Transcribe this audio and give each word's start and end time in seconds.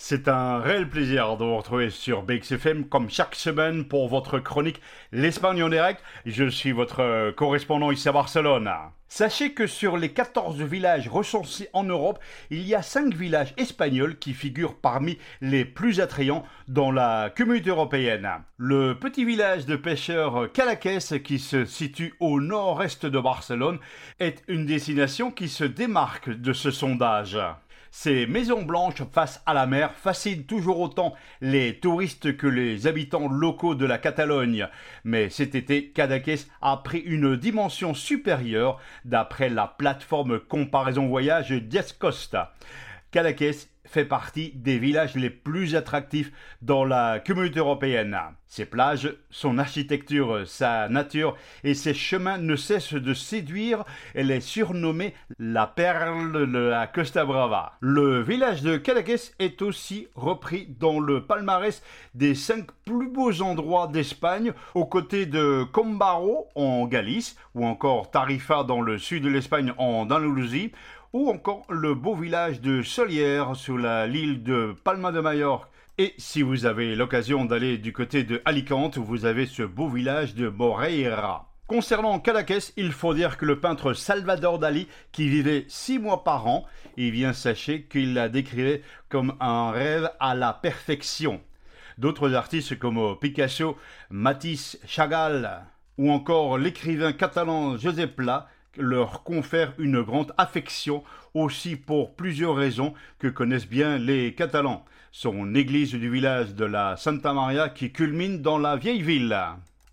C'est 0.00 0.28
un 0.28 0.60
réel 0.60 0.88
plaisir 0.88 1.36
de 1.36 1.44
vous 1.44 1.56
retrouver 1.56 1.90
sur 1.90 2.22
BXFM 2.22 2.84
comme 2.84 3.10
chaque 3.10 3.34
semaine 3.34 3.84
pour 3.84 4.08
votre 4.08 4.38
chronique 4.38 4.80
L'Espagne 5.10 5.60
en 5.60 5.68
direct. 5.68 6.00
Je 6.24 6.48
suis 6.48 6.70
votre 6.70 7.32
correspondant 7.32 7.90
ici 7.90 8.08
à 8.08 8.12
Barcelone. 8.12 8.70
Sachez 9.08 9.54
que 9.54 9.66
sur 9.66 9.96
les 9.96 10.12
14 10.12 10.62
villages 10.62 11.08
recensés 11.08 11.68
en 11.72 11.82
Europe, 11.82 12.20
il 12.50 12.62
y 12.62 12.76
a 12.76 12.82
5 12.82 13.12
villages 13.12 13.54
espagnols 13.56 14.18
qui 14.20 14.34
figurent 14.34 14.76
parmi 14.76 15.18
les 15.40 15.64
plus 15.64 15.98
attrayants 15.98 16.44
dans 16.68 16.92
la 16.92 17.30
communauté 17.36 17.70
européenne. 17.70 18.28
Le 18.56 18.94
petit 18.94 19.24
village 19.24 19.66
de 19.66 19.74
pêcheurs 19.74 20.52
Calaques 20.52 21.22
qui 21.24 21.40
se 21.40 21.64
situe 21.64 22.14
au 22.20 22.40
nord-est 22.40 23.04
de 23.04 23.18
Barcelone 23.18 23.80
est 24.20 24.44
une 24.46 24.64
destination 24.64 25.32
qui 25.32 25.48
se 25.48 25.64
démarque 25.64 26.30
de 26.30 26.52
ce 26.52 26.70
sondage. 26.70 27.36
Ces 27.90 28.26
maisons 28.26 28.62
blanches 28.62 29.02
face 29.12 29.42
à 29.46 29.54
la 29.54 29.66
mer 29.66 29.94
fascinent 29.94 30.44
toujours 30.44 30.80
autant 30.80 31.14
les 31.40 31.78
touristes 31.80 32.36
que 32.36 32.46
les 32.46 32.86
habitants 32.86 33.28
locaux 33.28 33.74
de 33.74 33.86
la 33.86 33.98
Catalogne. 33.98 34.68
Mais 35.04 35.30
cet 35.30 35.54
été, 35.54 35.88
Cadaqués 35.90 36.46
a 36.60 36.76
pris 36.78 36.98
une 36.98 37.36
dimension 37.36 37.94
supérieure 37.94 38.78
d'après 39.04 39.48
la 39.48 39.66
plateforme 39.66 40.38
comparaison 40.38 41.08
voyage 41.08 41.52
Diascosta. 41.52 42.54
Cadaqués 43.10 43.56
fait 43.88 44.04
partie 44.04 44.52
des 44.54 44.78
villages 44.78 45.14
les 45.14 45.30
plus 45.30 45.74
attractifs 45.74 46.30
dans 46.62 46.84
la 46.84 47.20
communauté 47.20 47.58
européenne. 47.58 48.16
Ses 48.46 48.64
plages, 48.64 49.14
son 49.30 49.58
architecture, 49.58 50.46
sa 50.46 50.88
nature 50.88 51.36
et 51.64 51.74
ses 51.74 51.92
chemins 51.92 52.38
ne 52.38 52.56
cessent 52.56 52.94
de 52.94 53.12
séduire. 53.12 53.84
Elle 54.14 54.30
est 54.30 54.40
surnommée 54.40 55.14
la 55.38 55.66
perle 55.66 56.50
de 56.50 56.58
la 56.58 56.86
Costa 56.86 57.24
Brava. 57.24 57.74
Le 57.80 58.22
village 58.22 58.62
de 58.62 58.76
Cadaqués 58.76 59.32
est 59.38 59.60
aussi 59.60 60.08
repris 60.14 60.66
dans 60.80 60.98
le 60.98 61.24
palmarès 61.24 61.82
des 62.14 62.34
cinq 62.34 62.68
plus 62.86 63.10
beaux 63.10 63.42
endroits 63.42 63.86
d'Espagne, 63.86 64.52
aux 64.74 64.86
côtés 64.86 65.26
de 65.26 65.64
Combaro 65.70 66.48
en 66.54 66.86
Galice, 66.86 67.36
ou 67.54 67.66
encore 67.66 68.10
Tarifa 68.10 68.64
dans 68.64 68.80
le 68.80 68.96
sud 68.96 69.24
de 69.24 69.28
l'Espagne 69.28 69.72
en 69.76 69.98
Andalousie, 70.08 70.72
ou 71.12 71.30
encore 71.30 71.64
le 71.70 71.94
beau 71.94 72.14
village 72.14 72.60
de 72.60 72.82
Solière 72.82 73.56
sur 73.56 73.78
l'île 73.78 74.42
de 74.42 74.74
Palma 74.84 75.12
de 75.12 75.20
Majorque. 75.20 75.70
Et 75.96 76.14
si 76.18 76.42
vous 76.42 76.66
avez 76.66 76.94
l'occasion 76.94 77.44
d'aller 77.44 77.78
du 77.78 77.92
côté 77.92 78.24
de 78.24 78.42
Alicante, 78.44 78.98
vous 78.98 79.24
avez 79.24 79.46
ce 79.46 79.62
beau 79.62 79.88
village 79.88 80.34
de 80.34 80.48
Moreira. 80.48 81.50
Concernant 81.66 82.18
Cadaqués, 82.18 82.72
il 82.76 82.92
faut 82.92 83.14
dire 83.14 83.36
que 83.36 83.44
le 83.44 83.60
peintre 83.60 83.92
Salvador 83.92 84.58
Dali, 84.58 84.86
qui 85.12 85.28
vivait 85.28 85.64
six 85.68 85.98
mois 85.98 86.24
par 86.24 86.46
an, 86.46 86.66
et 86.96 87.10
bien 87.10 87.32
sachez 87.32 87.82
qu'il 87.82 88.14
la 88.14 88.28
décrivait 88.28 88.82
comme 89.08 89.34
un 89.40 89.70
rêve 89.70 90.10
à 90.20 90.34
la 90.34 90.52
perfection. 90.52 91.40
D'autres 91.98 92.34
artistes 92.34 92.78
comme 92.78 93.18
Picasso, 93.18 93.76
Matisse, 94.08 94.78
Chagall, 94.86 95.62
ou 95.98 96.12
encore 96.12 96.58
l'écrivain 96.58 97.12
catalan 97.12 97.76
Josep 97.76 98.14
Pla 98.14 98.48
leur 98.76 99.22
confère 99.22 99.72
une 99.78 100.02
grande 100.02 100.32
affection 100.38 101.02
aussi 101.34 101.76
pour 101.76 102.14
plusieurs 102.14 102.56
raisons 102.56 102.94
que 103.18 103.28
connaissent 103.28 103.68
bien 103.68 103.98
les 103.98 104.34
Catalans. 104.34 104.84
Son 105.10 105.54
église 105.54 105.92
du 105.92 106.10
village 106.10 106.54
de 106.54 106.64
la 106.64 106.96
Santa 106.96 107.32
Maria 107.32 107.68
qui 107.68 107.92
culmine 107.92 108.42
dans 108.42 108.58
la 108.58 108.76
vieille 108.76 109.02
ville. 109.02 109.36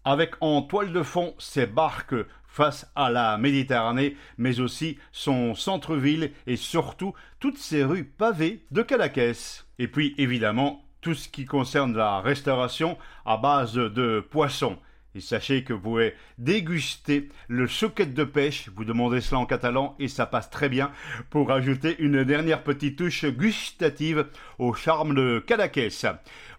Avec 0.03 0.35
en 0.41 0.61
toile 0.61 0.93
de 0.93 1.01
fond 1.01 1.33
ses 1.39 1.65
barques 1.65 2.15
face 2.47 2.89
à 2.95 3.09
la 3.09 3.37
Méditerranée, 3.37 4.15
mais 4.37 4.59
aussi 4.59 4.97
son 5.11 5.55
centre-ville 5.55 6.31
et 6.47 6.55
surtout 6.55 7.13
toutes 7.39 7.57
ses 7.57 7.83
rues 7.83 8.05
pavées 8.05 8.65
de 8.71 8.81
Cadaqués. 8.81 9.33
Et 9.79 9.87
puis 9.87 10.15
évidemment 10.17 10.85
tout 11.01 11.13
ce 11.13 11.27
qui 11.27 11.45
concerne 11.45 11.95
la 11.95 12.19
restauration 12.21 12.97
à 13.25 13.37
base 13.37 13.73
de 13.73 14.25
poissons. 14.31 14.77
Et 15.15 15.21
sachez 15.21 15.63
que 15.63 15.71
vous 15.71 15.79
pouvez 15.79 16.13
déguster 16.37 17.29
le 17.47 17.67
chouquette 17.67 18.13
de 18.13 18.25
pêche, 18.25 18.69
vous 18.75 18.83
demandez 18.83 19.21
cela 19.21 19.39
en 19.39 19.45
catalan 19.45 19.95
et 19.97 20.09
ça 20.09 20.25
passe 20.25 20.49
très 20.49 20.67
bien, 20.67 20.91
pour 21.29 21.51
ajouter 21.51 21.95
une 21.99 22.25
dernière 22.25 22.63
petite 22.63 22.97
touche 22.97 23.23
gustative 23.25 24.27
au 24.59 24.73
charme 24.73 25.15
de 25.15 25.41
Cadaqués. 25.47 25.89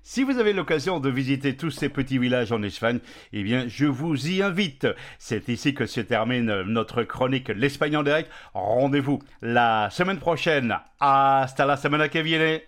Si 0.03 0.23
vous 0.23 0.39
avez 0.39 0.55
l'occasion 0.55 1.01
de 1.01 1.11
visiter 1.11 1.57
tous 1.57 1.71
ces 1.71 1.91
petits 1.91 2.19
villages 2.19 2.53
en 2.53 2.63
Espagne, 2.63 3.01
eh 3.35 3.43
bien, 3.43 3.67
je 3.69 3.87
vous 3.87 4.29
y 4.29 4.41
invite. 4.41 4.87
C'est 5.19 5.49
ici 5.49 5.75
que 5.75 5.85
se 5.85 6.01
termine 6.01 6.63
notre 6.63 7.03
chronique 7.03 7.49
L'Espagne 7.49 7.97
en 7.97 8.05
direct. 8.05 8.31
Rendez-vous 8.55 9.21
la 9.43 9.91
semaine 9.91 10.19
prochaine. 10.19 10.79
Hasta 10.99 11.67
la 11.67 11.77
semana 11.77 12.09
que 12.09 12.21
viene. 12.21 12.61